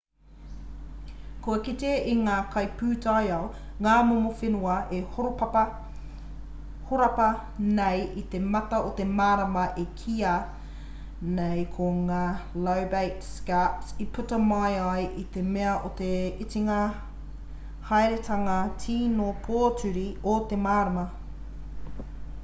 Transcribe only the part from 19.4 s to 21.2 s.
pōturi o te marama